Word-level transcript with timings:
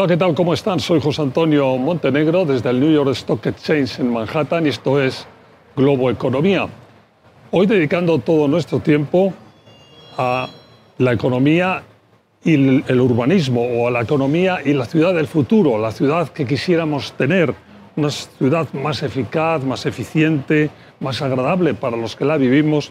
Hola, 0.00 0.08
¿qué 0.08 0.16
tal? 0.16 0.34
¿Cómo 0.34 0.54
están? 0.54 0.80
Soy 0.80 0.98
José 0.98 1.20
Antonio 1.20 1.76
Montenegro 1.76 2.46
desde 2.46 2.70
el 2.70 2.80
New 2.80 2.90
York 2.90 3.10
Stock 3.10 3.44
Exchange 3.44 4.00
en 4.00 4.10
Manhattan 4.10 4.64
y 4.64 4.70
esto 4.70 4.98
es 4.98 5.26
Globo 5.76 6.10
Economía. 6.10 6.66
Hoy 7.50 7.66
dedicando 7.66 8.18
todo 8.18 8.48
nuestro 8.48 8.80
tiempo 8.80 9.34
a 10.16 10.48
la 10.96 11.12
economía 11.12 11.82
y 12.42 12.54
el 12.54 12.98
urbanismo 12.98 13.60
o 13.60 13.88
a 13.88 13.90
la 13.90 14.00
economía 14.00 14.60
y 14.64 14.72
la 14.72 14.86
ciudad 14.86 15.12
del 15.12 15.26
futuro, 15.26 15.76
la 15.76 15.92
ciudad 15.92 16.30
que 16.30 16.46
quisiéramos 16.46 17.12
tener, 17.12 17.54
una 17.94 18.08
ciudad 18.08 18.72
más 18.72 19.02
eficaz, 19.02 19.62
más 19.64 19.84
eficiente, 19.84 20.70
más 20.98 21.20
agradable 21.20 21.74
para 21.74 21.98
los 21.98 22.16
que 22.16 22.24
la 22.24 22.38
vivimos. 22.38 22.90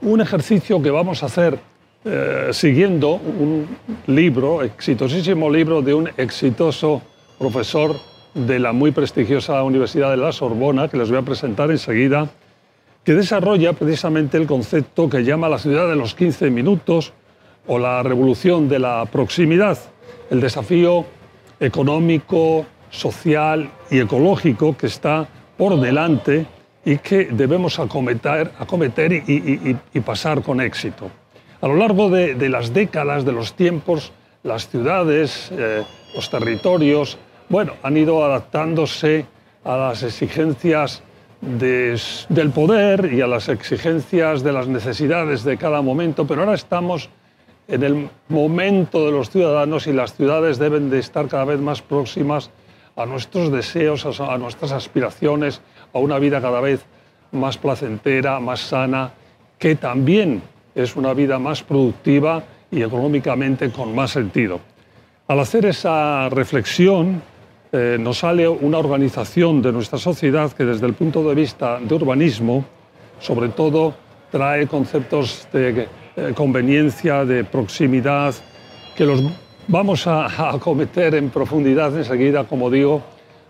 Un 0.00 0.22
ejercicio 0.22 0.80
que 0.80 0.90
vamos 0.90 1.22
a 1.22 1.26
hacer 1.26 1.58
eh, 2.04 2.50
siguiendo 2.52 3.14
un 3.14 3.66
libro, 4.06 4.62
exitosísimo 4.62 5.50
libro 5.50 5.82
de 5.82 5.94
un 5.94 6.08
exitoso 6.16 7.02
profesor 7.38 7.96
de 8.34 8.60
la 8.60 8.72
muy 8.72 8.92
prestigiosa 8.92 9.62
Universidad 9.64 10.10
de 10.10 10.16
la 10.16 10.30
Sorbona, 10.30 10.88
que 10.88 10.96
les 10.96 11.08
voy 11.08 11.18
a 11.18 11.22
presentar 11.22 11.72
enseguida, 11.72 12.30
que 13.02 13.14
desarrolla 13.14 13.72
precisamente 13.72 14.36
el 14.36 14.46
concepto 14.46 15.08
que 15.08 15.24
llama 15.24 15.48
la 15.48 15.58
ciudad 15.58 15.88
de 15.88 15.96
los 15.96 16.14
15 16.14 16.50
minutos 16.50 17.12
o 17.66 17.80
la 17.80 18.02
revolución 18.04 18.68
de 18.68 18.78
la 18.78 19.04
proximidad, 19.10 19.76
el 20.30 20.40
desafío 20.40 21.04
económico, 21.58 22.64
social 22.90 23.70
y 23.90 23.98
ecológico 23.98 24.76
que 24.76 24.86
está 24.86 25.26
por 25.56 25.80
delante 25.80 26.46
y 26.84 26.98
que 26.98 27.24
debemos 27.24 27.80
acometer, 27.80 28.52
acometer 28.58 29.12
y 29.12 30.00
pasar 30.00 30.42
con 30.42 30.60
éxito. 30.60 31.10
A 31.60 31.66
lo 31.66 31.74
largo 31.74 32.08
de, 32.08 32.48
las 32.48 32.72
décadas, 32.72 33.24
de 33.24 33.32
los 33.32 33.54
tiempos, 33.54 34.12
las 34.44 34.68
ciudades, 34.68 35.50
eh, 35.50 35.82
los 36.14 36.30
territorios, 36.30 37.18
bueno, 37.48 37.72
han 37.82 37.96
ido 37.96 38.24
adaptándose 38.24 39.26
a 39.64 39.76
las 39.76 40.04
exigencias 40.04 41.02
del 41.40 42.50
poder 42.54 43.12
y 43.12 43.20
a 43.22 43.26
las 43.26 43.48
exigencias 43.48 44.42
de 44.42 44.52
las 44.52 44.68
necesidades 44.68 45.42
de 45.42 45.56
cada 45.56 45.82
momento, 45.82 46.26
pero 46.26 46.42
ahora 46.42 46.54
estamos 46.54 47.10
en 47.66 47.82
el 47.82 48.08
momento 48.28 49.04
de 49.04 49.12
los 49.12 49.30
ciudadanos 49.30 49.86
y 49.88 49.92
las 49.92 50.14
ciudades 50.14 50.58
deben 50.58 50.90
de 50.90 51.00
estar 51.00 51.26
cada 51.26 51.44
vez 51.44 51.60
más 51.60 51.82
próximas 51.82 52.50
a 52.96 53.04
nuestros 53.04 53.50
deseos, 53.50 54.04
a 54.20 54.38
nuestras 54.38 54.72
aspiraciones, 54.72 55.60
a 55.92 55.98
una 55.98 56.18
vida 56.18 56.40
cada 56.40 56.60
vez 56.60 56.84
más 57.32 57.58
placentera, 57.58 58.40
más 58.40 58.60
sana, 58.60 59.12
que 59.58 59.76
también 59.76 60.42
es 60.74 60.96
una 60.96 61.14
vida 61.14 61.38
más 61.38 61.62
productiva 61.62 62.42
y 62.70 62.82
económicamente 62.82 63.70
con 63.70 63.94
más 63.94 64.10
sentido. 64.12 64.60
Al 65.26 65.40
hacer 65.40 65.66
esa 65.66 66.28
reflexión, 66.28 67.22
eh, 67.70 67.98
nos 68.00 68.18
sale 68.18 68.48
una 68.48 68.78
organización 68.78 69.60
de 69.60 69.72
nuestra 69.72 69.98
sociedad 69.98 70.52
que 70.52 70.64
desde 70.64 70.86
el 70.86 70.94
punto 70.94 71.22
de 71.28 71.34
vista 71.34 71.78
de 71.78 71.94
urbanismo, 71.94 72.64
sobre 73.20 73.50
todo, 73.50 73.94
trae 74.30 74.66
conceptos 74.66 75.48
de 75.52 75.88
eh, 76.16 76.32
conveniencia, 76.34 77.24
de 77.24 77.44
proximidad, 77.44 78.34
que 78.96 79.04
los 79.04 79.22
vamos 79.66 80.06
a 80.06 80.50
acometer 80.50 81.14
en 81.14 81.30
profundidad 81.30 81.96
enseguida, 81.96 82.44
como 82.44 82.70
digo, 82.70 83.02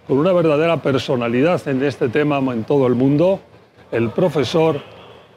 con 0.06 0.19
una 0.19 0.32
verdadera 0.32 0.78
personalidad 0.78 1.66
en 1.69 1.82
este 1.84 2.08
tema 2.08 2.38
en 2.53 2.64
todo 2.64 2.86
el 2.86 2.94
mundo, 2.94 3.41
el 3.92 4.10
profesor 4.10 4.80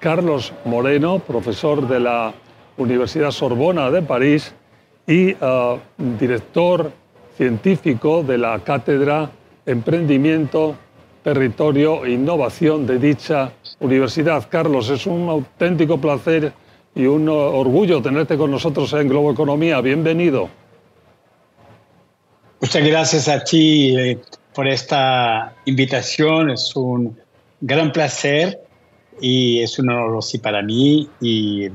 Carlos 0.02 0.52
Moreno, 0.66 1.20
profesor 1.20 1.88
de 1.88 2.00
la 2.00 2.34
Universidad 2.78 3.30
Sorbona 3.30 3.92
de 3.92 4.02
París 4.02 4.52
y 5.06 5.30
eh, 5.30 5.80
director 6.20 6.92
científico 7.38 8.24
de 8.24 8.40
la 8.40 8.60
Cátedra 8.64 9.30
Emprendimiento, 9.64 10.76
Territorio 11.24 12.04
e 12.04 12.14
Innovación 12.14 12.88
de 12.88 12.98
dicha 12.98 13.52
universidad. 13.80 14.48
Carlos, 14.50 14.90
es 14.90 15.06
un 15.06 15.30
auténtico 15.30 16.02
placer 16.02 16.52
y 16.96 17.06
un 17.06 17.30
orgullo 17.30 18.02
tenerte 18.02 18.36
con 18.38 18.50
nosotros 18.50 18.92
en 18.94 19.08
Globo 19.08 19.32
Economía. 19.32 19.82
Bienvenido. 19.82 20.50
Muchas 22.60 22.84
gracias 22.84 23.28
a 23.28 23.44
ti 23.44 23.96
eh, 23.96 24.20
por 24.56 24.68
esta 24.68 25.54
invitación. 25.66 26.50
Es 26.50 26.76
un 26.76 27.16
gran 27.62 27.92
placer 27.92 28.71
y 29.22 29.62
es 29.62 29.78
un 29.80 29.90
honor 29.90 30.22
sí 30.24 30.40
para 30.40 30.62
mí 30.62 31.08
y 31.22 31.70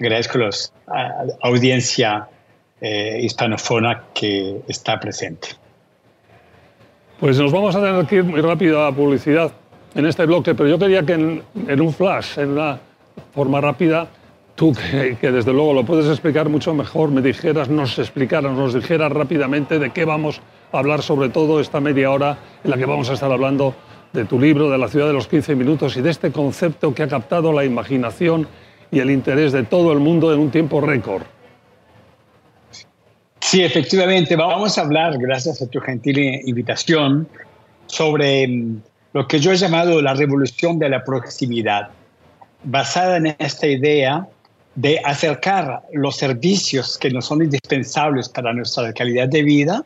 agradezco 0.00 0.38
a 0.86 1.24
la 1.24 1.34
audiencia 1.42 2.28
eh, 2.80 3.20
hispanofona 3.22 4.04
que 4.14 4.62
está 4.68 4.98
presente. 4.98 5.48
Pues 7.20 7.38
nos 7.38 7.52
vamos 7.52 7.76
a 7.76 7.80
tener 7.80 8.06
que 8.06 8.16
ir 8.16 8.24
muy 8.24 8.40
rápido 8.40 8.82
a 8.82 8.90
la 8.90 8.96
publicidad 8.96 9.52
en 9.94 10.06
este 10.06 10.24
bloque, 10.26 10.54
pero 10.54 10.68
yo 10.68 10.78
quería 10.78 11.04
que 11.04 11.12
en, 11.12 11.80
un 11.80 11.92
flash, 11.92 12.38
en 12.38 12.50
una 12.50 12.80
forma 13.34 13.60
rápida, 13.60 14.08
tú 14.54 14.72
que, 14.72 15.16
que, 15.20 15.30
desde 15.30 15.52
luego 15.52 15.74
lo 15.74 15.84
puedes 15.84 16.06
explicar 16.06 16.48
mucho 16.48 16.74
mejor, 16.74 17.10
me 17.10 17.20
dijeras, 17.20 17.68
nos 17.68 17.98
explicaras, 17.98 18.52
nos 18.52 18.74
dijeras 18.74 19.12
rápidamente 19.12 19.78
de 19.78 19.90
qué 19.90 20.04
vamos 20.04 20.40
a 20.72 20.78
hablar, 20.78 21.02
sobre 21.02 21.28
todo 21.28 21.60
esta 21.60 21.80
media 21.80 22.10
hora 22.10 22.38
en 22.64 22.70
la 22.70 22.76
que 22.76 22.86
vamos 22.86 23.10
a 23.10 23.12
estar 23.12 23.30
hablando 23.30 23.74
de 24.12 24.24
tu 24.24 24.38
libro, 24.38 24.70
de 24.70 24.78
la 24.78 24.88
ciudad 24.88 25.06
de 25.06 25.12
los 25.12 25.26
15 25.26 25.54
minutos 25.54 25.96
y 25.96 26.02
de 26.02 26.10
este 26.10 26.32
concepto 26.32 26.94
que 26.94 27.02
ha 27.02 27.08
captado 27.08 27.52
la 27.52 27.64
imaginación 27.64 28.46
y 28.90 29.00
el 29.00 29.10
interés 29.10 29.52
de 29.52 29.62
todo 29.62 29.92
el 29.92 30.00
mundo 30.00 30.32
en 30.32 30.38
un 30.38 30.50
tiempo 30.50 30.80
récord. 30.80 31.22
Sí, 33.40 33.62
efectivamente, 33.62 34.36
vamos 34.36 34.78
a 34.78 34.82
hablar, 34.82 35.18
gracias 35.18 35.60
a 35.62 35.66
tu 35.66 35.80
gentil 35.80 36.18
invitación, 36.46 37.26
sobre 37.86 38.46
mm, 38.46 38.82
lo 39.14 39.26
que 39.26 39.40
yo 39.40 39.52
he 39.52 39.56
llamado 39.56 40.00
la 40.00 40.14
revolución 40.14 40.78
de 40.78 40.88
la 40.88 41.04
proximidad, 41.04 41.88
basada 42.64 43.16
en 43.16 43.34
esta 43.38 43.66
idea 43.66 44.26
de 44.74 45.00
acercar 45.04 45.82
los 45.92 46.16
servicios 46.16 46.96
que 46.96 47.10
nos 47.10 47.26
son 47.26 47.42
indispensables 47.42 48.28
para 48.28 48.54
nuestra 48.54 48.92
calidad 48.92 49.28
de 49.28 49.42
vida 49.42 49.84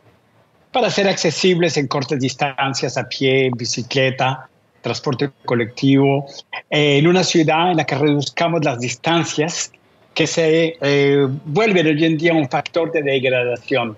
para 0.77 0.91
ser 0.91 1.07
accesibles 1.07 1.75
en 1.75 1.87
cortas 1.87 2.19
distancias, 2.19 2.99
a 2.99 3.09
pie, 3.09 3.49
bicicleta, 3.57 4.47
transporte 4.81 5.31
colectivo, 5.43 6.27
eh, 6.69 6.99
en 6.99 7.07
una 7.07 7.23
ciudad 7.23 7.71
en 7.71 7.77
la 7.77 7.83
que 7.83 7.95
reduzcamos 7.95 8.63
las 8.63 8.79
distancias 8.79 9.71
que 10.13 10.27
se 10.27 10.77
eh, 10.79 11.27
vuelven 11.45 11.87
hoy 11.87 12.05
en 12.05 12.15
día 12.19 12.31
un 12.35 12.47
factor 12.47 12.91
de 12.91 13.01
degradación 13.01 13.97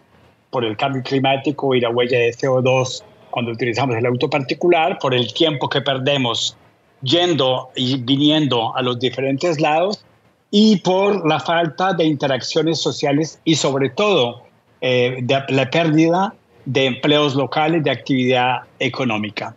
por 0.52 0.64
el 0.64 0.78
cambio 0.78 1.04
climático 1.04 1.76
y 1.76 1.82
la 1.82 1.90
huella 1.90 2.18
de 2.18 2.30
CO2 2.30 3.04
cuando 3.30 3.52
utilizamos 3.52 3.98
el 3.98 4.06
auto 4.06 4.30
particular, 4.30 5.00
por 5.00 5.14
el 5.14 5.34
tiempo 5.34 5.68
que 5.68 5.82
perdemos 5.82 6.56
yendo 7.02 7.72
y 7.76 7.98
viniendo 7.98 8.74
a 8.74 8.82
los 8.82 8.98
diferentes 9.02 9.60
lados 9.60 10.06
y 10.50 10.78
por 10.78 11.28
la 11.28 11.42
falta 11.42 11.92
de 11.92 12.06
interacciones 12.06 12.80
sociales 12.80 13.42
y 13.44 13.56
sobre 13.56 13.90
todo 13.90 14.44
eh, 14.80 15.18
de 15.22 15.44
la 15.50 15.70
pérdida 15.70 16.34
de 16.70 16.86
empleos 16.86 17.36
locales, 17.36 17.84
de 17.84 17.90
actividad 17.90 18.60
económica. 18.78 19.56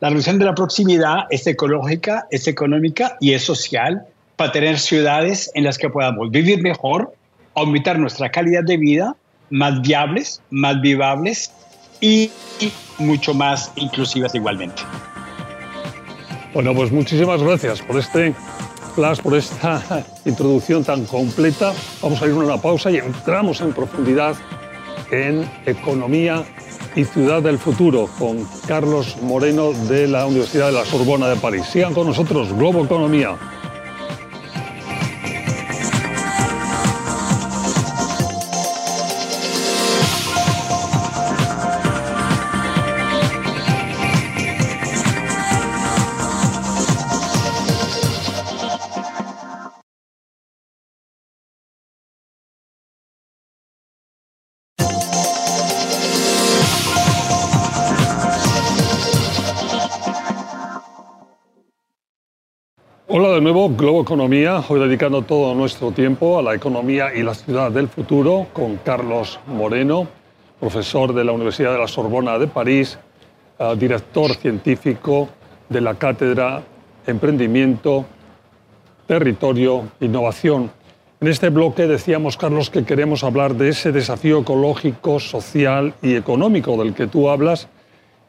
La 0.00 0.08
reducción 0.08 0.40
de 0.40 0.44
la 0.44 0.56
proximidad 0.56 1.26
es 1.30 1.46
ecológica, 1.46 2.26
es 2.32 2.48
económica 2.48 3.16
y 3.20 3.32
es 3.32 3.44
social 3.44 4.04
para 4.34 4.50
tener 4.50 4.78
ciudades 4.80 5.52
en 5.54 5.62
las 5.62 5.78
que 5.78 5.88
podamos 5.88 6.32
vivir 6.32 6.60
mejor, 6.60 7.12
aumentar 7.54 7.96
nuestra 7.98 8.28
calidad 8.30 8.64
de 8.64 8.76
vida, 8.76 9.14
más 9.50 9.80
viables, 9.82 10.42
más 10.50 10.80
vivables 10.80 11.52
y 12.00 12.28
mucho 12.98 13.34
más 13.34 13.70
inclusivas 13.76 14.34
igualmente. 14.34 14.82
Bueno, 16.54 16.74
pues 16.74 16.90
muchísimas 16.90 17.40
gracias 17.40 17.80
por 17.82 18.00
este 18.00 18.34
flash, 18.96 19.20
por 19.20 19.36
esta 19.36 19.80
introducción 20.24 20.82
tan 20.82 21.04
completa. 21.04 21.72
Vamos 22.02 22.20
a 22.20 22.26
ir 22.26 22.32
a 22.32 22.36
una 22.36 22.60
pausa 22.60 22.90
y 22.90 22.96
entramos 22.96 23.60
en 23.60 23.72
profundidad 23.72 24.34
en 25.10 25.48
Economía 25.66 26.44
y 26.96 27.04
Ciudad 27.04 27.42
del 27.42 27.58
Futuro 27.58 28.08
con 28.18 28.46
Carlos 28.66 29.16
Moreno 29.22 29.72
de 29.72 30.08
la 30.08 30.26
Universidad 30.26 30.66
de 30.66 30.72
la 30.72 30.84
Sorbona 30.84 31.28
de 31.28 31.36
París. 31.36 31.66
Sigan 31.66 31.94
con 31.94 32.06
nosotros, 32.06 32.52
Globo 32.52 32.84
Economía. 32.84 33.36
Hola 63.10 63.30
de 63.30 63.40
nuevo, 63.40 63.70
Globo 63.70 64.02
Economía, 64.02 64.62
hoy 64.68 64.80
dedicando 64.80 65.22
todo 65.22 65.54
nuestro 65.54 65.92
tiempo 65.92 66.38
a 66.38 66.42
la 66.42 66.54
economía 66.54 67.14
y 67.14 67.22
la 67.22 67.32
ciudad 67.32 67.70
del 67.70 67.88
futuro 67.88 68.48
con 68.52 68.76
Carlos 68.84 69.40
Moreno, 69.46 70.06
profesor 70.60 71.14
de 71.14 71.24
la 71.24 71.32
Universidad 71.32 71.72
de 71.72 71.78
la 71.78 71.88
Sorbona 71.88 72.38
de 72.38 72.48
París, 72.48 72.98
eh, 73.58 73.74
director 73.78 74.34
científico 74.34 75.30
de 75.70 75.80
la 75.80 75.94
Cátedra 75.94 76.62
Emprendimiento, 77.06 78.04
Territorio, 79.06 79.84
Innovación. 80.00 80.70
En 81.22 81.28
este 81.28 81.48
bloque 81.48 81.86
decíamos, 81.86 82.36
Carlos, 82.36 82.68
que 82.68 82.84
queremos 82.84 83.24
hablar 83.24 83.54
de 83.54 83.70
ese 83.70 83.90
desafío 83.90 84.40
ecológico, 84.40 85.18
social 85.18 85.94
y 86.02 86.14
económico 86.14 86.76
del 86.76 86.92
que 86.92 87.06
tú 87.06 87.30
hablas 87.30 87.68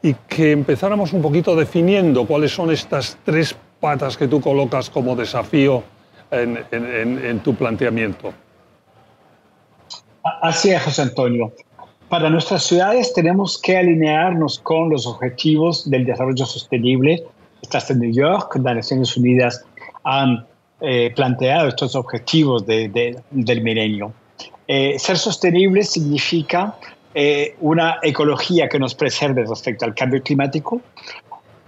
y 0.00 0.14
que 0.14 0.52
empezáramos 0.52 1.12
un 1.12 1.20
poquito 1.20 1.54
definiendo 1.54 2.24
cuáles 2.24 2.54
son 2.54 2.70
estas 2.70 3.18
tres 3.26 3.54
patas 3.80 4.16
que 4.16 4.28
tú 4.28 4.40
colocas 4.40 4.90
como 4.90 5.16
desafío 5.16 5.82
en, 6.30 7.40
tu 7.40 7.54
planteamiento. 7.54 8.32
Así 10.42 10.70
es, 10.70 10.82
José 10.82 11.02
Antonio. 11.02 11.52
Para 12.08 12.28
nuestras 12.28 12.64
ciudades 12.64 13.12
tenemos 13.14 13.60
que 13.60 13.76
alinearnos 13.76 14.58
con 14.60 14.90
los 14.90 15.06
objetivos 15.06 15.88
del 15.88 16.04
desarrollo 16.04 16.44
sostenible. 16.44 17.24
Estás 17.62 17.90
en 17.90 18.00
New 18.00 18.12
York, 18.12 18.56
las 18.62 18.76
Naciones 18.76 19.16
Unidas 19.16 19.64
han 20.04 20.46
eh, 20.80 21.12
planteado 21.14 21.68
estos 21.68 21.94
objetivos 21.94 22.66
del 22.66 23.22
milenio. 23.30 24.12
Eh, 24.66 24.98
ser 24.98 25.18
sostenible 25.18 25.82
significa 25.82 26.76
eh, 27.14 27.56
una 27.60 27.98
ecología 28.02 28.68
que 28.68 28.78
nos 28.78 28.94
preserve 28.94 29.44
respecto 29.44 29.84
al 29.84 29.94
cambio 29.94 30.22
climático, 30.22 30.80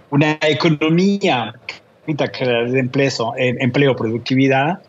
una 0.09 0.37
economía 0.41 1.53
crear 2.05 2.75
empleo, 2.75 3.33
empleo 3.37 3.95
productividad 3.95 4.79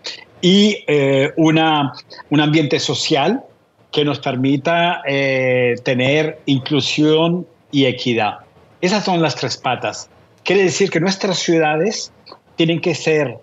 y 0.40 0.84
eh, 0.86 1.32
una, 1.36 1.92
un 2.30 2.40
ambiente 2.40 2.78
social 2.78 3.42
que 3.90 4.04
nos 4.04 4.18
permita 4.18 5.02
eh, 5.06 5.76
tener 5.84 6.40
inclusión 6.46 7.46
y 7.70 7.86
equidad. 7.86 8.38
Esas 8.80 9.04
son 9.04 9.22
las 9.22 9.36
tres 9.36 9.56
patas. 9.56 10.10
Quiere 10.42 10.64
decir 10.64 10.90
que 10.90 11.00
nuestras 11.00 11.38
ciudades 11.38 12.12
tienen 12.56 12.80
que 12.80 12.94
ser 12.94 13.38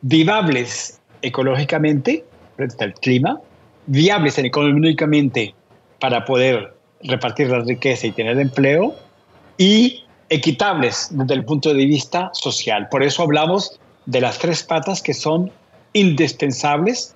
vivables 0.00 1.00
ecológicamente 1.22 2.24
frente 2.56 2.84
al 2.84 2.94
clima, 2.94 3.40
viables 3.86 4.38
económicamente 4.38 5.54
para 6.00 6.24
poder 6.24 6.74
repartir 7.02 7.48
la 7.48 7.60
riqueza 7.60 8.06
y 8.06 8.12
tener 8.12 8.38
empleo, 8.38 8.94
y 9.58 10.04
equitables 10.30 11.08
desde 11.10 11.34
el 11.34 11.44
punto 11.44 11.72
de 11.72 11.86
vista 11.86 12.30
social. 12.32 12.88
Por 12.90 13.02
eso 13.02 13.22
hablamos 13.22 13.80
de 14.06 14.20
las 14.20 14.38
tres 14.38 14.62
patas 14.62 15.02
que 15.02 15.14
son 15.14 15.50
indispensables 15.92 17.14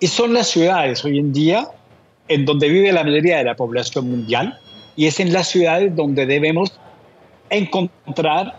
y 0.00 0.06
son 0.06 0.34
las 0.34 0.48
ciudades 0.48 1.04
hoy 1.04 1.18
en 1.18 1.32
día 1.32 1.68
en 2.28 2.44
donde 2.44 2.68
vive 2.68 2.92
la 2.92 3.04
mayoría 3.04 3.38
de 3.38 3.44
la 3.44 3.56
población 3.56 4.10
mundial 4.10 4.58
y 4.96 5.06
es 5.06 5.20
en 5.20 5.32
las 5.32 5.48
ciudades 5.48 5.94
donde 5.94 6.26
debemos 6.26 6.78
encontrar 7.50 8.58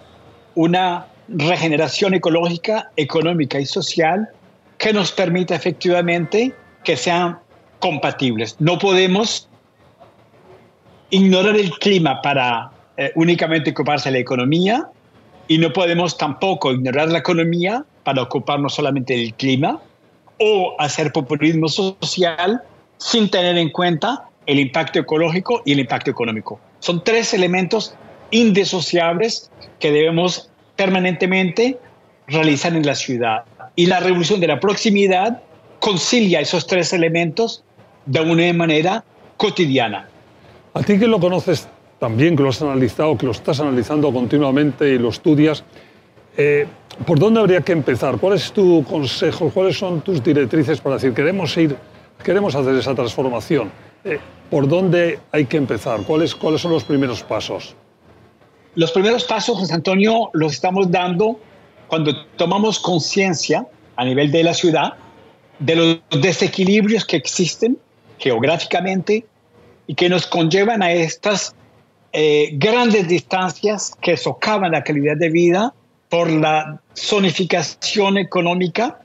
una 0.56 1.07
regeneración 1.27 2.13
ecológica, 2.13 2.91
económica 2.95 3.59
y 3.59 3.65
social 3.65 4.30
que 4.77 4.94
nos 4.94 5.12
permita 5.12 5.56
efectivamente 5.56 6.53
que 6.83 6.97
sean 6.97 7.38
compatibles. 7.80 8.56
No 8.59 8.80
podemos 8.80 9.47
ignorar 11.12 11.56
el 11.56 11.71
clima 11.80 12.21
para 12.21 12.71
eh, 13.01 13.13
únicamente 13.16 13.72
ocuparse 13.72 14.10
de 14.10 14.13
la 14.16 14.19
economía 14.19 14.90
y 15.48 15.57
no 15.57 15.72
podemos 15.72 16.18
tampoco 16.18 16.74
ignorar 16.74 17.07
la 17.07 17.19
economía 17.19 17.86
para 18.04 18.22
ocuparnos 18.22 18.74
solamente 18.74 19.13
del 19.13 19.34
clima 19.36 19.80
o 20.38 20.75
hacer 20.80 21.13
populismo 21.13 21.69
social 21.69 22.62
sin 22.98 23.31
tener 23.31 23.57
en 23.57 23.69
cuenta 23.69 24.25
el 24.46 24.60
impacto 24.60 25.00
ecológico 25.00 25.62
y 25.63 25.72
el 25.72 25.80
impacto 25.80 26.12
económico. 26.12 26.60
Son 26.80 27.01
tres 27.01 27.34
elementos 27.34 27.96
indisociables 28.31 29.50
que 29.80 29.94
debemos 29.94 30.50
permanentemente 30.75 31.80
realizar 32.28 32.75
en 32.75 32.86
la 32.86 32.96
ciudad. 32.96 33.46
Y 33.78 33.86
la 33.86 34.01
revolución 34.01 34.42
de 34.42 34.48
la 34.48 34.60
proximidad 34.60 35.42
concilia 35.80 36.42
esos 36.42 36.68
tres 36.68 36.92
elementos 36.92 37.63
de 38.06 38.19
una 38.19 38.51
manera 38.51 39.06
cotidiana. 39.38 40.10
A 40.74 40.84
ti 40.84 41.00
que 41.00 41.07
lo 41.07 41.22
conoces 41.22 41.69
también 42.00 42.36
que 42.36 42.44
lo 42.44 42.50
has 42.50 42.62
analizado, 42.62 43.18
que 43.18 43.25
lo 43.25 43.34
estás 43.34 43.60
analizando 43.60 44.12
continuamente 44.12 44.90
y 44.90 44.98
lo 44.98 45.10
estudias. 45.10 45.63
Eh, 46.38 46.66
¿Por 47.06 47.19
dónde 47.19 47.42
habría 47.42 47.62
que 47.62 47.74
empezar? 47.74 48.18
¿Cuál 48.18 48.36
es 48.36 48.51
tu 48.51 48.84
consejo? 48.84 49.50
¿Cuáles 49.50 49.78
son 49.78 50.01
tus 50.01 50.24
directrices 50.24 50.80
para 50.80 50.96
decir 50.96 51.13
queremos 51.13 51.56
ir, 51.57 51.75
queremos 52.24 52.56
hacer 52.56 52.75
esa 52.75 52.96
transformación? 52.96 53.72
Eh, 54.04 54.19
¿Por 54.50 54.68
dónde 54.68 55.19
hay 55.31 55.46
que 55.46 55.57
empezar? 55.57 56.01
¿Cuáles, 56.04 56.34
¿Cuáles 56.34 56.62
son 56.62 56.72
los 56.72 56.84
primeros 56.84 57.22
pasos? 57.22 57.75
Los 58.75 58.92
primeros 58.92 59.25
pasos, 59.25 59.57
José 59.57 59.74
Antonio, 59.74 60.30
los 60.34 60.54
estamos 60.54 60.90
dando 60.90 61.40
cuando 61.88 62.25
tomamos 62.38 62.80
conciencia 62.80 63.66
a 63.96 64.06
nivel 64.06 64.31
de 64.31 64.44
la 64.44 64.54
ciudad 64.54 64.94
de 65.60 65.75
los 65.75 66.22
desequilibrios 66.22 67.04
que 67.04 67.18
existen 67.18 67.78
geográficamente 68.18 69.25
y 69.88 69.96
que 69.96 70.07
nos 70.07 70.25
conllevan 70.25 70.81
a 70.81 70.92
estas 70.92 71.56
eh, 72.11 72.50
grandes 72.53 73.07
distancias 73.07 73.95
que 74.01 74.17
socavan 74.17 74.71
la 74.71 74.83
calidad 74.83 75.17
de 75.17 75.29
vida 75.29 75.73
por 76.09 76.29
la 76.29 76.81
zonificación 76.95 78.17
económica, 78.17 79.00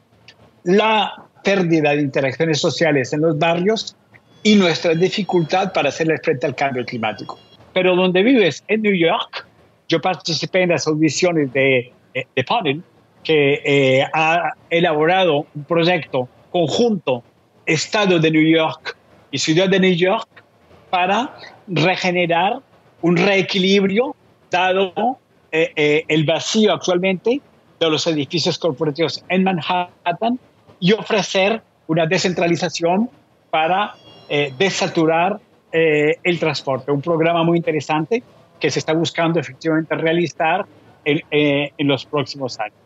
la 0.62 1.24
pérdida 1.42 1.90
de 1.90 2.00
interacciones 2.00 2.58
sociales 2.58 3.12
en 3.12 3.20
los 3.20 3.38
barrios 3.38 3.94
y 4.42 4.56
nuestra 4.56 4.94
dificultad 4.94 5.72
para 5.72 5.90
hacerle 5.90 6.18
frente 6.18 6.46
al 6.46 6.54
cambio 6.54 6.84
climático. 6.84 7.38
Pero 7.74 7.94
donde 7.94 8.22
vives, 8.22 8.64
en 8.68 8.82
New 8.82 8.94
York, 8.94 9.46
yo 9.88 10.00
participé 10.00 10.62
en 10.62 10.70
las 10.70 10.86
audiciones 10.86 11.52
de, 11.52 11.92
de, 12.14 12.44
Panel, 12.44 12.82
que 13.22 13.60
eh, 13.64 14.06
ha 14.12 14.52
elaborado 14.70 15.46
un 15.54 15.64
proyecto 15.64 16.28
conjunto 16.50 17.22
Estado 17.66 18.18
de 18.18 18.30
New 18.30 18.46
York 18.46 18.96
y 19.30 19.38
Ciudad 19.38 19.68
de 19.68 19.80
New 19.80 19.94
York 19.94 20.28
para 20.90 21.34
regenerar 21.66 22.60
un 23.04 23.18
reequilibrio 23.18 24.16
dado 24.50 25.18
eh, 25.52 25.72
eh, 25.76 26.05
el 26.08 26.24
vacío 26.24 26.72
actualmente 26.72 27.38
de 27.79 27.90
los 27.90 28.06
edificios 28.06 28.58
corporativos 28.58 29.22
en 29.29 29.44
Manhattan 29.44 30.38
y 30.81 30.93
ofrecer 30.93 31.60
una 31.86 32.06
descentralización 32.06 33.10
para 33.50 33.94
eh, 34.29 34.55
desaturar 34.56 35.38
el 35.70 36.38
transporte. 36.38 36.93
Un 36.93 37.02
programa 37.02 37.43
muy 37.43 37.58
interesante 37.58 38.22
que 38.60 38.70
se 38.70 38.79
está 38.79 38.93
buscando 38.93 39.40
efectivamente 39.40 39.93
realizar 39.96 40.64
en, 41.05 41.20
en 41.32 41.88
los 41.88 42.05
próximos 42.05 42.60
años. 42.60 42.76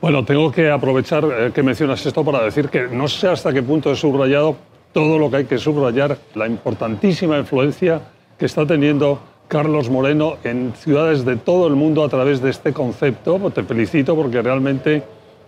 Bueno, 0.00 0.24
tengo 0.24 0.52
que 0.52 0.70
aprovechar 0.70 1.52
que 1.52 1.64
mencionas 1.64 2.06
esto 2.06 2.24
para 2.24 2.44
decir 2.44 2.68
que 2.68 2.86
no 2.86 3.08
sé 3.08 3.26
hasta 3.26 3.52
qué 3.52 3.60
punto 3.60 3.90
he 3.90 3.96
subrayado 3.96 4.56
todo 4.92 5.18
lo 5.18 5.28
que 5.28 5.38
hay 5.38 5.44
que 5.46 5.58
subrayar, 5.58 6.16
la 6.36 6.46
importantísima 6.46 7.38
influencia 7.38 8.00
que 8.38 8.46
está 8.46 8.66
teniendo 8.66 9.20
Carlos 9.48 9.90
Moreno 9.90 10.36
en 10.44 10.74
ciudades 10.74 11.24
de 11.24 11.36
todo 11.36 11.66
el 11.66 11.74
mundo 11.74 12.02
a 12.04 12.08
través 12.08 12.40
de 12.42 12.50
este 12.50 12.72
concepto. 12.72 13.38
Te 13.50 13.62
felicito 13.62 14.16
porque 14.16 14.42
realmente 14.42 15.02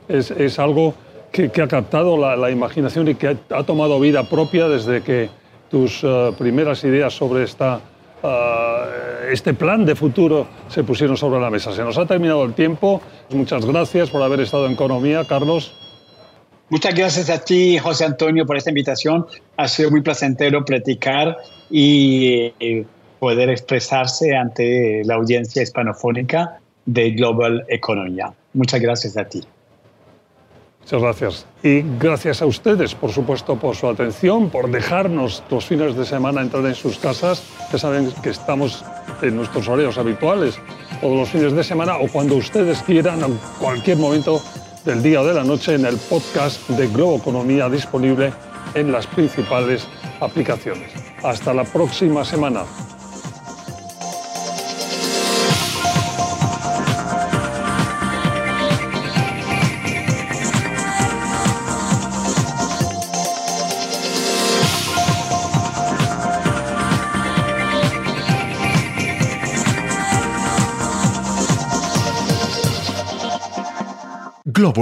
es, 0.08 0.30
es 0.30 0.58
algo 0.58 0.94
que, 1.32 1.50
ha 1.62 1.68
captado 1.68 2.16
la, 2.16 2.50
imaginación 2.50 3.08
y 3.08 3.14
que 3.14 3.36
ha, 3.50 3.62
tomado 3.64 4.00
vida 4.00 4.24
propia 4.24 4.68
desde 4.68 5.02
que 5.02 5.28
tus 5.70 6.02
uh, 6.02 6.34
primeras 6.38 6.82
ideas 6.84 7.14
sobre 7.14 7.44
esta, 7.44 7.80
uh, 8.22 9.28
este 9.30 9.52
plan 9.54 9.84
de 9.84 9.94
futuro 9.94 10.46
se 10.68 10.84
pusieron 10.84 11.16
sobre 11.16 11.40
la 11.40 11.50
mesa. 11.50 11.72
Se 11.72 11.82
nos 11.82 11.98
ha 11.98 12.06
terminado 12.06 12.44
el 12.44 12.54
tiempo. 12.54 13.02
Muchas 13.30 13.66
gracias 13.66 14.10
por 14.10 14.22
haber 14.22 14.40
estado 14.40 14.66
en 14.66 14.72
Economía, 14.72 15.24
Carlos. 15.24 15.74
Muchas 16.70 16.94
gracias 16.94 17.30
a 17.30 17.38
ti, 17.42 17.78
José 17.78 18.04
Antonio, 18.04 18.46
por 18.46 18.56
esta 18.56 18.70
invitación. 18.70 19.26
Ha 19.56 19.68
sido 19.68 19.90
muy 19.90 20.02
placentero 20.02 20.64
platicar 20.64 21.36
y 21.70 22.52
eh, 22.60 22.84
poder 23.18 23.50
expresarse 23.50 24.36
ante 24.36 25.02
la 25.04 25.14
audiencia 25.14 25.62
hispanofónica 25.62 26.60
de 26.86 27.10
Global 27.10 27.64
Economía. 27.68 28.32
Muchas 28.54 28.80
gracias 28.80 29.16
a 29.16 29.24
ti. 29.24 29.42
Muchas 30.80 31.02
gracias. 31.02 31.46
Y 31.62 31.82
gracias 31.98 32.40
a 32.40 32.46
ustedes, 32.46 32.94
por 32.94 33.12
supuesto, 33.12 33.56
por 33.56 33.76
su 33.76 33.88
atención, 33.88 34.48
por 34.48 34.70
dejarnos 34.70 35.42
los 35.50 35.66
fines 35.66 35.94
de 35.94 36.06
semana 36.06 36.40
entrar 36.40 36.64
en 36.64 36.74
sus 36.74 36.98
casas. 36.98 37.42
Ya 37.70 37.78
saben 37.78 38.10
que 38.22 38.30
estamos 38.30 38.82
en 39.20 39.36
nuestros 39.36 39.68
horarios 39.68 39.98
habituales, 39.98 40.58
todos 41.02 41.14
los 41.14 41.28
fines 41.28 41.52
de 41.52 41.62
semana 41.62 41.98
o 41.98 42.08
cuando 42.08 42.36
ustedes 42.36 42.82
quieran, 42.82 43.22
en 43.22 43.38
cualquier 43.60 43.98
momento 43.98 44.40
del 44.86 45.02
día 45.02 45.20
o 45.20 45.26
de 45.26 45.34
la 45.34 45.44
noche 45.44 45.74
en 45.74 45.84
el 45.84 45.96
podcast 45.96 46.66
de 46.70 46.86
Globo 46.86 47.18
Economía 47.18 47.68
disponible 47.68 48.32
en 48.74 48.92
las 48.92 49.06
principales 49.06 49.88
aplicaciones. 50.20 50.90
Hasta 51.22 51.52
la 51.54 51.64
próxima 51.64 52.24
semana. 52.24 52.64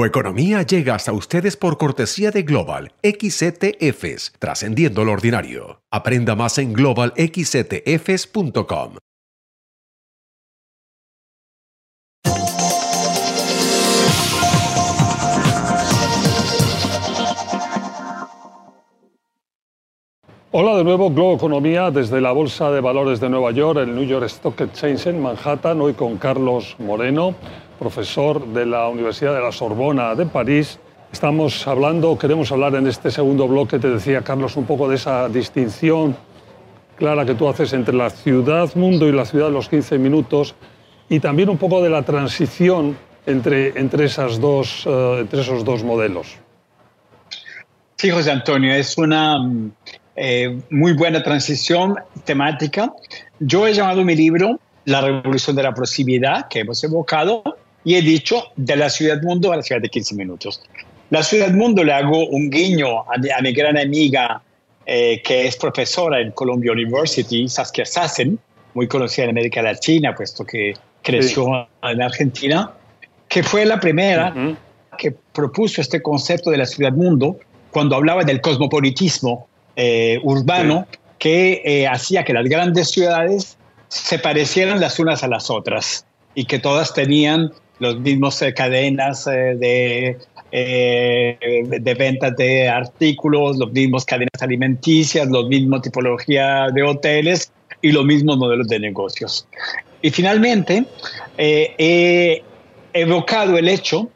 Economía 0.04 0.62
llega 0.62 0.96
hasta 0.96 1.12
ustedes 1.12 1.56
por 1.56 1.78
cortesía 1.78 2.30
de 2.30 2.42
Global 2.42 2.92
XETFs, 3.02 4.32
trascendiendo 4.38 5.04
lo 5.04 5.12
ordinario. 5.12 5.80
Aprenda 5.90 6.34
más 6.34 6.58
en 6.58 6.72
globalxetfs.com. 6.72 8.96
Hola 20.58 20.76
de 20.76 20.84
nuevo, 20.84 21.10
Globo 21.10 21.36
Economía 21.36 21.90
desde 21.90 22.20
la 22.20 22.32
Bolsa 22.32 22.70
de 22.70 22.80
Valores 22.80 23.20
de 23.20 23.28
Nueva 23.28 23.50
York, 23.50 23.78
el 23.78 23.94
New 23.94 24.04
York 24.04 24.24
Stock 24.26 24.60
Exchange 24.60 25.08
en 25.08 25.22
Manhattan, 25.22 25.80
hoy 25.80 25.92
con 25.92 26.16
Carlos 26.16 26.76
Moreno 26.78 27.34
profesor 27.78 28.47
de 28.47 28.66
la 28.66 28.88
Universidad 28.88 29.35
de 29.35 29.40
la 29.40 29.52
Sorbona 29.52 30.14
de 30.14 30.26
París. 30.26 30.78
Estamos 31.12 31.66
hablando, 31.66 32.18
queremos 32.18 32.50
hablar 32.52 32.75
en 32.75 32.87
este 32.87 33.11
segundo 33.11 33.47
bloque, 33.47 33.78
te 33.78 33.88
decía 33.88 34.23
Carlos, 34.23 34.56
un 34.56 34.64
poco 34.64 34.88
de 34.88 34.97
esa 34.97 35.28
distinción 35.28 36.16
clara 36.97 37.25
que 37.25 37.35
tú 37.35 37.49
haces 37.49 37.73
entre 37.73 37.95
la 37.95 38.11
ciudad 38.11 38.75
mundo 38.75 39.06
y 39.06 39.12
la 39.12 39.25
ciudad 39.25 39.47
de 39.47 39.52
los 39.52 39.68
15 39.68 39.99
minutos 39.99 40.54
y 41.09 41.21
también 41.21 41.49
un 41.49 41.59
poco 41.59 41.83
de 41.83 41.90
la 41.90 42.02
transición 42.02 42.97
entre, 43.26 43.78
entre, 43.78 44.06
esas 44.06 44.40
dos, 44.40 44.85
eh, 44.87 45.18
entre 45.21 45.40
esos 45.40 45.64
dos 45.64 45.85
modelos. 45.85 46.37
Sí, 47.97 48.11
José 48.11 48.30
Antonio, 48.30 48.75
es 48.75 48.99
una 48.99 49.38
eh, 50.16 50.61
muy 50.71 50.92
buena 50.92 51.23
transición 51.23 51.97
temática. 52.25 52.92
Yo 53.38 53.66
he 53.66 53.73
llamado 53.73 54.04
mi 54.04 54.14
libro 54.14 54.61
La 54.85 55.00
revolución 55.00 55.56
de 55.56 55.62
la 55.62 55.75
proximidad, 55.75 56.49
que 56.49 56.61
hemos 56.61 56.83
evocado, 56.85 57.42
y 57.86 57.94
he 57.94 58.02
dicho 58.02 58.42
de 58.56 58.74
la 58.74 58.90
ciudad 58.90 59.22
mundo 59.22 59.52
a 59.52 59.56
la 59.56 59.62
ciudad 59.62 59.80
de 59.80 59.88
15 59.88 60.16
minutos. 60.16 60.60
La 61.10 61.22
ciudad 61.22 61.52
mundo 61.52 61.84
le 61.84 61.92
hago 61.92 62.26
un 62.26 62.50
guiño 62.50 63.02
a 63.02 63.40
mi, 63.40 63.52
gran 63.52 63.78
amiga 63.78 64.42
eh, 64.84 65.22
que 65.22 65.46
es 65.46 65.56
profesora 65.56 66.20
en 66.20 66.32
Columbia 66.32 66.72
University, 66.72 67.48
Saskia 67.48 67.86
Sassen, 67.86 68.40
muy 68.74 68.88
conocida 68.88 69.26
en 69.26 69.30
América 69.30 69.62
Latina, 69.62 70.16
puesto 70.16 70.44
que 70.44 70.74
creció 71.00 71.68
en 71.84 72.02
Argentina, 72.02 72.72
que 73.28 73.44
fue 73.44 73.64
la 73.64 73.78
primera 73.78 74.34
que 74.98 75.14
propuso 75.32 75.80
este 75.80 76.02
concepto 76.02 76.50
de 76.50 76.56
la 76.56 76.66
ciudad 76.66 76.90
mundo 76.90 77.38
cuando 77.70 77.94
hablaba 77.94 78.24
del 78.24 78.40
cosmopolitismo 78.40 79.46
eh, 79.76 80.18
urbano 80.24 80.88
que 81.20 81.62
eh, 81.64 81.86
hacía 81.86 82.24
que 82.24 82.32
las 82.32 82.48
grandes 82.48 82.90
ciudades 82.90 83.56
se 83.86 84.18
parecieran 84.18 84.80
las 84.80 84.98
unas 84.98 85.22
a 85.22 85.28
las 85.28 85.50
otras 85.50 86.04
y 86.34 86.46
que 86.46 86.58
todas 86.58 86.92
tenían 86.92 87.52
los 87.78 87.99
mismos 88.00 88.40
eh, 88.42 88.54
cadenas 88.54 89.26
eh, 89.26 89.54
de, 89.56 90.18
eh, 90.52 91.64
de 91.66 91.95
ventas 91.95 92.37
de 92.37 92.68
artículos, 92.68 93.59
los 93.59 93.73
mismos 93.73 94.04
cadenas 94.04 94.40
alimenticias, 94.40 95.28
los 95.28 95.49
mismos 95.49 95.83
tipología 95.83 96.68
de 96.73 96.83
hoteles 96.83 97.52
y 97.83 97.92
los 97.92 98.04
mismos 98.04 98.38
modelos 98.38 98.68
de 98.68 98.80
negocios. 98.80 99.47
Y 100.02 100.11
finalmente, 100.11 100.85
he 101.37 102.42
evocado 102.92 103.59
el 103.59 103.68
hecho 103.68 104.09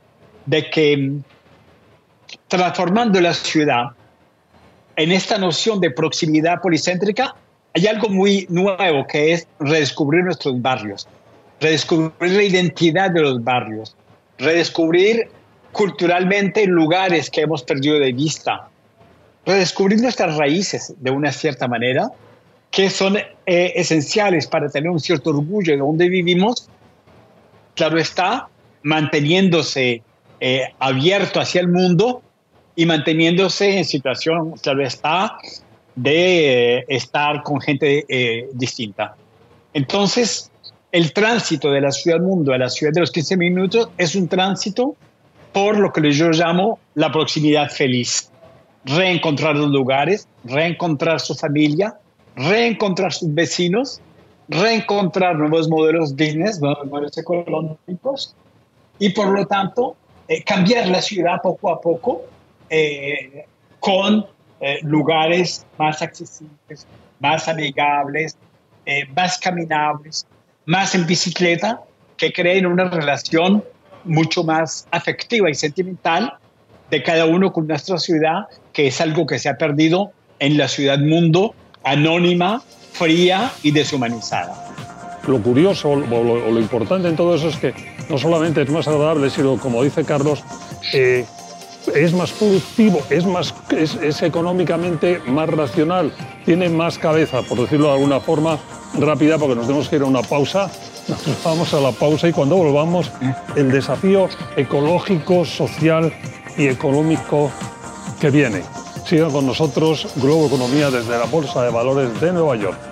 de 0.46 0.70
que 0.70 0.96
mm, 0.96 1.22
transformando 2.48 3.20
la 3.20 3.34
ciudad 3.34 3.90
en 4.96 5.12
esta 5.12 5.38
noción 5.38 5.80
de 5.80 5.90
proximidad 5.90 6.60
policéntrica, 6.60 7.34
hay 7.74 7.86
algo 7.86 8.08
muy 8.08 8.46
nuevo 8.48 9.06
que 9.06 9.32
es 9.32 9.46
redescubrir 9.58 10.24
nuestros 10.24 10.60
barrios 10.60 11.06
redescubrir 11.60 12.32
la 12.32 12.42
identidad 12.42 13.10
de 13.10 13.20
los 13.20 13.44
barrios, 13.44 13.96
redescubrir 14.38 15.28
culturalmente 15.72 16.66
lugares 16.66 17.30
que 17.30 17.42
hemos 17.42 17.62
perdido 17.62 17.98
de 17.98 18.12
vista, 18.12 18.68
redescubrir 19.46 20.00
nuestras 20.00 20.36
raíces 20.36 20.94
de 20.98 21.10
una 21.10 21.32
cierta 21.32 21.68
manera, 21.68 22.08
que 22.70 22.88
son 22.88 23.16
eh, 23.16 23.72
esenciales 23.74 24.46
para 24.46 24.68
tener 24.68 24.90
un 24.90 25.00
cierto 25.00 25.30
orgullo 25.30 25.72
de 25.72 25.78
donde 25.78 26.08
vivimos, 26.08 26.68
claro 27.74 27.98
está, 27.98 28.48
manteniéndose 28.82 30.02
eh, 30.40 30.62
abierto 30.78 31.40
hacia 31.40 31.60
el 31.60 31.68
mundo 31.68 32.22
y 32.76 32.86
manteniéndose 32.86 33.78
en 33.78 33.84
situación, 33.84 34.52
claro 34.62 34.82
está, 34.82 35.36
de 35.96 36.78
eh, 36.78 36.84
estar 36.88 37.42
con 37.42 37.60
gente 37.60 38.06
distinta. 38.54 39.14
Entonces, 39.74 40.49
el 40.92 41.12
tránsito 41.12 41.70
de 41.70 41.80
la 41.80 41.92
ciudad 41.92 42.20
mundo 42.20 42.52
a 42.52 42.58
la 42.58 42.68
ciudad 42.68 42.92
de 42.92 43.00
los 43.00 43.10
15 43.12 43.36
minutos 43.36 43.88
es 43.96 44.14
un 44.14 44.28
tránsito 44.28 44.96
por 45.52 45.78
lo 45.78 45.92
que 45.92 46.10
yo 46.12 46.30
llamo 46.30 46.78
la 46.94 47.10
proximidad 47.10 47.70
feliz. 47.70 48.30
Reencontrar 48.84 49.56
los 49.56 49.70
lugares, 49.70 50.26
reencontrar 50.44 51.20
su 51.20 51.34
familia, 51.34 51.96
reencontrar 52.34 53.12
sus 53.12 53.32
vecinos, 53.34 54.00
reencontrar 54.48 55.36
nuevos 55.36 55.68
modelos 55.68 56.12
business, 56.12 56.60
nuevos 56.60 56.86
modelos 56.86 57.18
económicos 57.18 58.34
y 58.98 59.10
por 59.10 59.28
lo 59.28 59.46
tanto 59.46 59.96
eh, 60.28 60.42
cambiar 60.42 60.88
la 60.88 61.02
ciudad 61.02 61.40
poco 61.42 61.70
a 61.70 61.80
poco 61.80 62.22
eh, 62.68 63.44
con 63.80 64.26
eh, 64.60 64.78
lugares 64.82 65.66
más 65.78 66.02
accesibles, 66.02 66.86
más 67.20 67.48
amigables, 67.48 68.36
más 69.14 69.38
caminables, 69.38 70.26
más 70.66 70.94
en 70.94 71.06
bicicleta, 71.06 71.80
que 72.16 72.32
creen 72.32 72.66
una 72.66 72.88
relación 72.88 73.64
mucho 74.04 74.44
más 74.44 74.86
afectiva 74.90 75.50
y 75.50 75.54
sentimental 75.54 76.34
de 76.90 77.02
cada 77.02 77.26
uno 77.26 77.52
con 77.52 77.66
nuestra 77.66 77.98
ciudad, 77.98 78.46
que 78.72 78.88
es 78.88 79.00
algo 79.00 79.26
que 79.26 79.38
se 79.38 79.48
ha 79.48 79.56
perdido 79.56 80.12
en 80.38 80.56
la 80.56 80.68
ciudad 80.68 80.98
mundo 80.98 81.54
anónima, 81.84 82.62
fría 82.92 83.50
y 83.62 83.70
deshumanizada. 83.70 84.66
Lo 85.26 85.40
curioso 85.40 85.90
o 85.90 85.96
lo, 85.96 86.60
importante 86.60 87.08
en 87.08 87.16
todo 87.16 87.34
eso 87.34 87.48
es 87.48 87.56
que 87.56 87.74
no 88.08 88.18
solamente 88.18 88.62
es 88.62 88.70
más 88.70 88.88
agradable, 88.88 89.30
sino 89.30 89.58
como 89.58 89.82
dice 89.82 90.04
Carlos, 90.04 90.42
eh, 90.92 91.24
es 91.94 92.12
más 92.12 92.30
productivo, 92.32 93.00
es, 93.10 93.24
más, 93.24 93.54
es 93.70 94.22
económicamente 94.22 95.20
más 95.26 95.48
racional, 95.48 96.12
tiene 96.44 96.68
más 96.68 96.98
cabeza, 96.98 97.42
por 97.42 97.58
decirlo 97.58 97.86
de 97.86 97.92
alguna 97.94 98.20
forma, 98.20 98.58
rápida 98.98 99.38
porque 99.38 99.56
nos 99.56 99.66
tenemos 99.66 99.88
que 99.88 99.96
ir 99.96 100.02
a 100.02 100.06
una 100.06 100.22
pausa. 100.22 100.70
Nos 101.08 101.42
vamos 101.44 101.74
a 101.74 101.80
la 101.80 101.92
pausa 101.92 102.28
y 102.28 102.32
cuando 102.32 102.56
volvamos, 102.56 103.10
el 103.56 103.70
desafío 103.70 104.28
ecológico, 104.56 105.44
social 105.44 106.12
y 106.56 106.66
económico 106.68 107.50
que 108.20 108.30
viene. 108.30 108.62
Sigan 109.06 109.32
con 109.32 109.46
nosotros 109.46 110.06
Globo 110.16 110.46
Economía 110.46 110.90
desde 110.90 111.18
la 111.18 111.24
Bolsa 111.24 111.62
de 111.64 111.70
Valores 111.70 112.20
de 112.20 112.32
Nueva 112.32 112.54
York. 112.56 112.89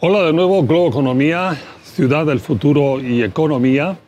Hola 0.00 0.22
de 0.22 0.32
nuevo, 0.32 0.62
Globo 0.62 0.90
Economía, 0.90 1.58
Ciudad 1.82 2.24
del 2.24 2.38
Futuro 2.38 3.00
y 3.00 3.24
Economía, 3.24 3.98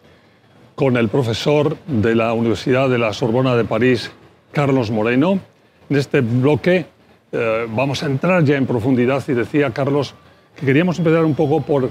con 0.76 0.96
el 0.96 1.08
profesor 1.08 1.76
de 1.84 2.14
la 2.14 2.32
Universidad 2.32 2.88
de 2.88 2.96
la 2.96 3.12
Sorbona 3.12 3.56
de 3.56 3.64
París, 3.64 4.12
Carlos 4.52 4.92
Moreno. 4.92 5.40
En 5.88 5.96
este 5.96 6.20
bloque 6.20 6.86
eh, 7.32 7.66
vamos 7.70 8.04
a 8.04 8.06
entrar 8.06 8.44
ya 8.44 8.56
en 8.56 8.66
profundidad 8.66 9.24
y 9.26 9.32
decía 9.32 9.72
Carlos 9.72 10.14
que 10.54 10.64
queríamos 10.64 10.96
empezar 11.00 11.24
un 11.24 11.34
poco 11.34 11.60
por 11.60 11.90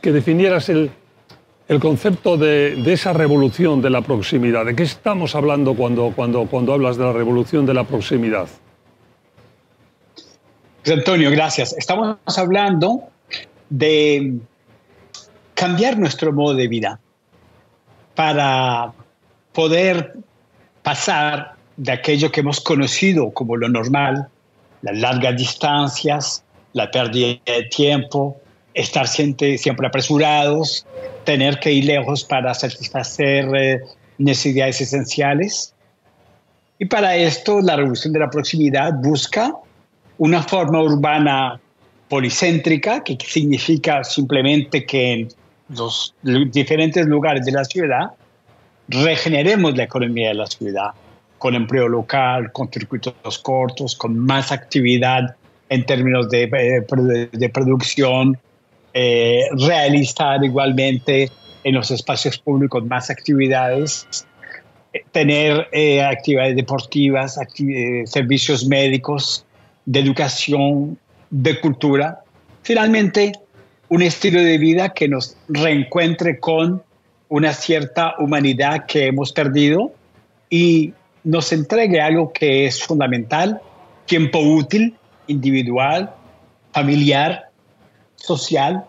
que 0.00 0.12
definieras 0.12 0.68
el, 0.68 0.92
el 1.66 1.80
concepto 1.80 2.36
de, 2.36 2.76
de, 2.76 2.92
esa 2.92 3.12
revolución 3.12 3.82
de 3.82 3.90
la 3.90 4.02
proximidad. 4.02 4.64
¿De 4.64 4.76
qué 4.76 4.84
estamos 4.84 5.34
hablando 5.34 5.74
cuando, 5.74 6.12
cuando, 6.14 6.46
cuando 6.46 6.72
hablas 6.72 6.98
de 6.98 7.04
la 7.04 7.12
revolución 7.12 7.66
de 7.66 7.74
la 7.74 7.82
proximidad? 7.82 8.46
Antonio, 10.86 11.32
gracias. 11.32 11.72
Estamos 11.76 12.16
hablando 12.38 13.10
de 13.70 14.34
cambiar 15.54 15.98
nuestro 15.98 16.32
modo 16.32 16.54
de 16.54 16.68
vida 16.68 17.00
para 18.14 18.92
poder 19.52 20.14
pasar 20.82 21.54
de 21.76 21.92
aquello 21.92 22.30
que 22.30 22.40
hemos 22.40 22.60
conocido 22.60 23.30
como 23.30 23.56
lo 23.56 23.68
normal, 23.68 24.28
las 24.82 24.98
largas 24.98 25.36
distancias, 25.36 26.44
la 26.72 26.90
pérdida 26.90 27.40
de 27.46 27.62
tiempo, 27.64 28.36
estar 28.74 29.08
siempre, 29.08 29.58
siempre 29.58 29.86
apresurados, 29.86 30.86
tener 31.24 31.58
que 31.58 31.72
ir 31.72 31.84
lejos 31.84 32.24
para 32.24 32.54
satisfacer 32.54 33.48
eh, 33.54 33.80
necesidades 34.18 34.80
esenciales. 34.80 35.74
Y 36.78 36.86
para 36.86 37.16
esto 37.16 37.60
la 37.60 37.76
revolución 37.76 38.12
de 38.12 38.20
la 38.20 38.30
proximidad 38.30 38.94
busca 38.94 39.54
una 40.18 40.42
forma 40.42 40.82
urbana 40.82 41.60
policéntrica, 42.10 43.02
que 43.04 43.16
significa 43.24 44.02
simplemente 44.02 44.84
que 44.84 45.28
los 45.68 46.12
diferentes 46.50 47.06
lugares 47.06 47.46
de 47.46 47.52
la 47.52 47.64
ciudad, 47.64 48.10
regeneremos 48.88 49.76
la 49.76 49.84
economía 49.84 50.28
de 50.28 50.34
la 50.34 50.46
ciudad 50.46 50.90
con 51.38 51.54
empleo 51.54 51.88
local, 51.88 52.50
con 52.52 52.68
circuitos 52.70 53.38
cortos, 53.38 53.94
con 53.94 54.18
más 54.18 54.50
actividad 54.50 55.36
en 55.68 55.86
términos 55.86 56.28
de, 56.28 56.42
eh, 56.42 57.28
de, 57.32 57.48
producción, 57.48 58.36
eh, 58.92 59.44
realizar 59.52 60.44
igualmente 60.44 61.30
en 61.62 61.76
los 61.76 61.92
espacios 61.92 62.38
públicos 62.38 62.84
más 62.84 63.08
actividades, 63.08 64.26
eh, 64.92 65.04
tener 65.12 65.68
actividades 66.04 66.56
deportivas, 66.56 67.38
servicios 68.06 68.66
médicos, 68.66 69.46
de 69.86 70.00
educación, 70.00 70.98
de 71.30 71.60
cultura. 71.60 72.20
Finalmente, 72.62 73.32
un 73.88 74.02
estilo 74.02 74.40
de 74.40 74.58
vida 74.58 74.90
que 74.90 75.08
nos 75.08 75.36
reencuentre 75.48 76.38
con 76.38 76.82
una 77.28 77.52
cierta 77.52 78.14
humanidad 78.18 78.86
que 78.86 79.06
hemos 79.06 79.32
perdido 79.32 79.92
y 80.48 80.92
nos 81.24 81.52
entregue 81.52 82.00
algo 82.00 82.32
que 82.32 82.66
es 82.66 82.82
fundamental, 82.82 83.60
tiempo 84.06 84.40
útil, 84.40 84.94
individual, 85.26 86.12
familiar, 86.72 87.50
social, 88.16 88.84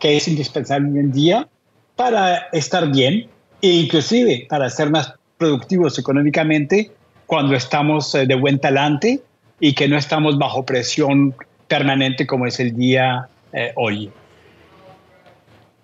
que 0.00 0.16
es 0.16 0.28
indispensable 0.28 0.90
hoy 0.90 0.98
en 0.98 1.12
día 1.12 1.48
para 1.96 2.48
estar 2.52 2.90
bien 2.90 3.28
e 3.60 3.68
inclusive 3.68 4.46
para 4.48 4.70
ser 4.70 4.90
más 4.90 5.14
productivos 5.36 5.98
económicamente 5.98 6.90
cuando 7.26 7.54
estamos 7.54 8.14
eh, 8.14 8.26
de 8.26 8.34
buen 8.34 8.58
talante 8.58 9.20
y 9.60 9.74
que 9.74 9.88
no 9.88 9.96
estamos 9.96 10.38
bajo 10.38 10.64
presión 10.64 11.34
permanente 11.68 12.26
como 12.26 12.46
es 12.46 12.58
el 12.58 12.74
día 12.74 13.28
eh, 13.52 13.72
hoy. 13.76 14.10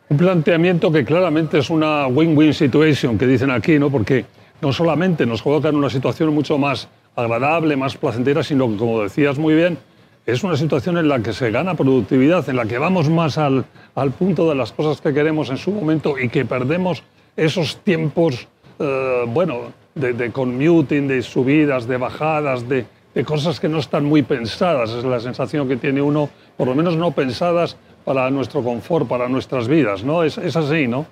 Un 0.08 0.16
planteamiento 0.16 0.90
que 0.90 1.04
claramente 1.04 1.58
es 1.58 1.70
una 1.70 2.06
win-win 2.06 2.52
situation 2.52 3.16
que 3.18 3.26
dicen 3.26 3.50
aquí, 3.50 3.78
¿no? 3.78 3.90
Porque 3.90 4.24
no 4.60 4.72
solamente 4.72 5.26
nos 5.26 5.42
coloca 5.42 5.68
en 5.68 5.76
una 5.76 5.90
situación 5.90 6.34
mucho 6.34 6.58
más 6.58 6.88
agradable, 7.16 7.76
más 7.76 7.96
placentera, 7.96 8.42
sino 8.42 8.68
que, 8.68 8.76
como 8.76 9.02
decías 9.02 9.38
muy 9.38 9.54
bien, 9.54 9.78
es 10.26 10.42
una 10.42 10.56
situación 10.56 10.96
en 10.98 11.08
la 11.08 11.20
que 11.20 11.32
se 11.32 11.50
gana 11.50 11.74
productividad, 11.74 12.48
en 12.48 12.56
la 12.56 12.64
que 12.64 12.78
vamos 12.78 13.10
más 13.10 13.36
al, 13.36 13.66
al 13.94 14.10
punto 14.10 14.48
de 14.48 14.54
las 14.54 14.72
cosas 14.72 15.00
que 15.00 15.12
queremos 15.12 15.50
en 15.50 15.58
su 15.58 15.70
momento 15.70 16.18
y 16.18 16.28
que 16.28 16.44
perdemos 16.44 17.02
esos 17.36 17.78
tiempos, 17.78 18.48
eh, 18.78 19.24
bueno, 19.26 19.72
de, 19.94 20.12
de, 20.12 20.30
commuting, 20.30 21.08
de 21.08 21.22
subidas, 21.22 21.86
de 21.86 21.96
bajadas, 21.98 22.68
de, 22.68 22.86
de 23.14 23.24
cosas 23.24 23.60
que 23.60 23.68
no 23.68 23.78
están 23.78 24.04
muy 24.04 24.22
pensadas. 24.22 24.90
Es 24.90 25.04
la 25.04 25.20
sensación 25.20 25.68
que 25.68 25.76
tiene 25.76 26.02
uno, 26.02 26.28
por 26.56 26.66
lo 26.66 26.74
menos 26.74 26.96
no 26.96 27.12
pensadas 27.12 27.76
para 28.04 28.30
nuestro 28.30 28.62
confort, 28.62 29.08
para 29.08 29.28
nuestras 29.28 29.68
vidas, 29.68 30.04
¿no? 30.04 30.24
Es, 30.24 30.36
es 30.38 30.56
así, 30.56 30.86
¿no? 30.88 31.06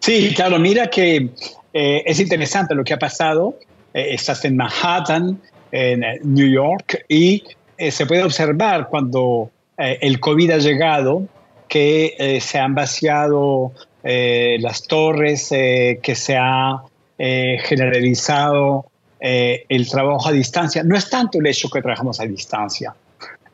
Sí, 0.00 0.32
claro, 0.34 0.58
mira 0.58 0.88
que 0.88 1.30
eh, 1.72 2.02
es 2.06 2.20
interesante 2.20 2.74
lo 2.74 2.84
que 2.84 2.94
ha 2.94 2.98
pasado. 2.98 3.58
Eh, 3.94 4.14
estás 4.14 4.44
en 4.44 4.56
Manhattan, 4.56 5.40
en 5.70 6.02
eh, 6.02 6.20
New 6.22 6.50
York, 6.50 7.04
y 7.08 7.42
se 7.76 8.06
puede 8.06 8.24
observar 8.24 8.88
cuando 8.88 9.50
el 9.76 10.18
COVID 10.18 10.50
ha 10.50 10.58
llegado 10.58 11.22
que 11.68 12.40
se 12.40 12.58
han 12.58 12.74
vaciado 12.74 13.70
las 14.02 14.82
torres, 14.88 15.50
que 15.50 16.14
se 16.16 16.36
ha 16.36 16.82
generalizado 17.16 18.86
el 19.20 19.88
trabajo 19.88 20.28
a 20.28 20.32
distancia. 20.32 20.82
No 20.82 20.96
es 20.96 21.10
tanto 21.10 21.38
el 21.38 21.46
hecho 21.46 21.68
que 21.68 21.82
trabajamos 21.82 22.20
a 22.20 22.24
distancia, 22.24 22.94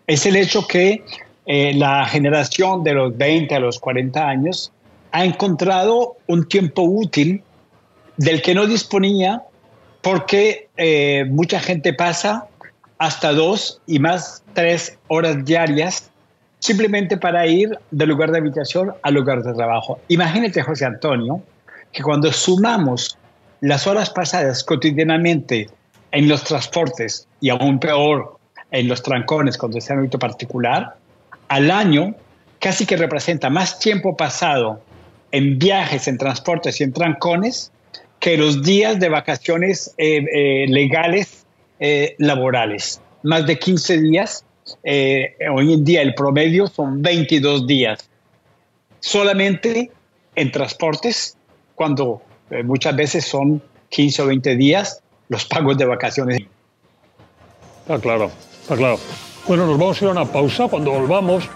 es 0.07 0.27
el 0.27 0.37
hecho 0.37 0.67
que 0.67 1.05
la 1.47 2.05
generación 2.07 2.85
de 2.85 2.95
los 2.95 3.17
20 3.17 3.55
a 3.55 3.61
los 3.61 3.79
40 3.79 4.29
años 4.29 4.73
ha 5.13 5.25
encontrado 5.25 6.17
un 6.27 6.49
tiempo 6.49 6.83
útil 6.83 7.43
del 8.17 8.43
que 8.43 8.55
no 8.55 8.67
disponía 8.67 9.43
porque 10.03 10.69
eh, 10.77 11.25
mucha 11.31 11.61
gente 11.61 11.95
pasa 11.95 12.47
hasta 12.99 13.33
dos 13.33 13.81
y 13.87 13.99
más 14.01 14.43
tres 14.53 14.99
horas 15.09 15.45
diarias 15.45 16.11
simplemente 16.59 17.17
para 17.17 17.47
ir 17.47 17.79
del 17.91 18.09
lugar 18.09 18.33
de 18.33 18.39
habitación 18.39 18.93
al 19.03 19.15
lugar 19.15 19.43
de 19.43 19.55
trabajo. 19.55 20.01
Imagínate, 20.09 20.63
José 20.63 20.85
Antonio, 20.85 21.43
que 21.93 22.03
cuando 22.03 22.33
sumamos 22.33 23.17
las 23.65 23.87
horas 23.87 24.11
pasadas 24.11 24.63
cotidianamente 24.63 25.71
en 26.13 26.29
los 26.29 26.45
transportes 26.45 27.27
y 27.41 27.49
aún 27.49 27.81
peor 27.81 28.37
en 28.71 28.89
los 28.89 29.03
trancones 29.03 29.57
cuando 29.57 29.81
sea 29.81 29.97
un 29.97 30.11
particular, 30.11 30.99
al 31.49 31.71
año 31.71 32.15
casi 32.59 32.85
que 32.85 32.99
representa 32.99 33.49
más 33.49 33.79
tiempo 33.79 34.19
pasado 34.19 34.83
en 35.33 35.59
viajes, 35.59 36.09
en 36.09 36.19
transportes 36.19 36.79
y 36.81 36.85
en 36.85 36.93
trancones 36.93 37.73
que 38.21 38.37
los 38.37 38.63
días 38.63 39.01
de 39.01 39.09
vacaciones 39.09 39.95
eh, 39.97 40.23
eh, 40.31 40.67
legales 40.69 41.47
eh, 41.81 42.17
laborales. 42.19 43.01
Más 43.23 43.47
de 43.47 43.59
15 43.59 43.99
días. 44.03 44.45
hoy 44.85 45.73
en 45.73 45.85
día 45.85 46.03
el 46.03 46.15
promedio 46.15 46.67
son 46.67 47.01
22 47.01 47.67
días. 47.67 48.11
Solamente 49.01 49.91
en 50.37 50.51
transportes, 50.53 51.39
cuando 51.75 52.21
muchas 52.63 52.95
veces 52.95 53.25
son 53.25 53.63
15 53.89 54.23
o 54.23 54.27
20 54.27 54.57
días 54.57 55.03
los 55.29 55.45
pagos 55.45 55.77
de 55.79 55.87
vacaciones. 55.87 56.43
Está 57.83 57.99
claro, 57.99 58.31
está 58.63 58.77
claro. 58.77 58.99
Bueno, 59.47 59.67
nos 59.67 59.79
vamos 59.79 60.01
a 60.01 60.05
ir 60.05 60.09
a 60.09 60.13
una 60.13 60.25
pausa. 60.25 60.69
Cuando 60.69 60.93
volvamos, 60.93 61.49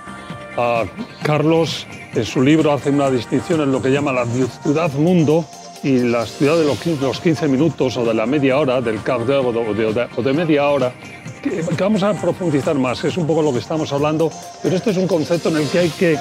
a 0.59 0.85
Carlos 1.23 1.87
en 2.15 2.25
su 2.25 2.43
libro 2.43 2.73
hace 2.73 2.91
una 2.91 3.11
distinción 3.11 3.61
en 3.61 3.71
lo 3.71 3.81
que 3.81 3.91
llama 3.91 4.13
la 4.13 4.27
ciudad-mundo 4.27 5.45
y 5.85 6.01
la 6.01 6.27
ciudad 6.27 6.57
de 6.57 6.65
los 6.65 7.21
15 7.21 7.47
minutos 7.47 7.97
o 7.97 8.05
de 8.05 8.13
la 8.13 8.27
media 8.27 8.59
hora, 8.59 8.81
del 8.81 9.01
cap 9.03 9.21
de, 9.21 9.37
o 9.37 9.53
de, 9.53 10.09
o 10.17 10.23
de 10.23 10.33
media 10.33 10.69
hora, 10.69 10.93
que, 11.41 11.63
vamos 11.79 12.03
a 12.03 12.13
profundizar 12.15 12.75
más. 12.75 13.05
Es 13.05 13.17
un 13.17 13.27
poco 13.27 13.43
lo 13.43 13.53
que 13.53 13.61
estamos 13.61 13.93
hablando, 13.93 14.33
pero 14.61 14.75
este 14.75 14.91
es 14.91 14.97
un 14.97 15.07
concepto 15.07 15.49
en 15.51 15.59
el 15.59 15.69
que 15.69 15.79
hay 15.79 15.91
que 15.91 16.19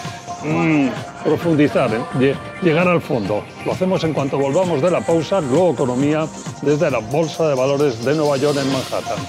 mm, 0.48 0.90
profundizar, 1.24 1.90
¿eh? 1.94 2.36
llegar 2.62 2.88
al 2.88 3.02
fondo. 3.02 3.44
Lo 3.66 3.74
hacemos 3.74 4.04
en 4.04 4.14
cuanto 4.14 4.38
volvamos 4.38 4.82
de 4.82 4.92
la 4.92 5.02
pausa, 5.02 5.42
luego 5.42 5.74
economía, 5.74 6.28
desde 6.62 6.90
la 6.90 7.00
Bolsa 7.00 7.48
de 7.48 7.56
Valores 7.56 8.04
de 8.04 8.16
Nueva 8.16 8.38
York 8.38 8.58
en 8.62 8.72
Manhattan. 8.72 9.20